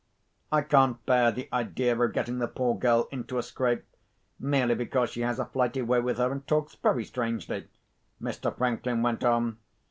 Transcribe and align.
"I 0.51 0.63
can't 0.63 1.05
bear 1.05 1.31
the 1.31 1.47
idea 1.53 1.95
of 1.95 2.11
getting 2.13 2.39
the 2.39 2.47
poor 2.47 2.75
girl 2.75 3.07
into 3.11 3.37
a 3.37 3.43
scrape, 3.43 3.83
merely 4.39 4.73
because 4.73 5.11
she 5.11 5.21
has 5.21 5.37
a 5.37 5.45
flighty 5.45 5.83
way 5.83 5.99
with 6.01 6.17
her, 6.17 6.31
and 6.31 6.47
talks 6.47 6.73
very 6.73 7.05
strangely," 7.05 7.67
Mr. 8.19 8.57
Franklin 8.57 9.03
went 9.03 9.23
on. 9.23 9.59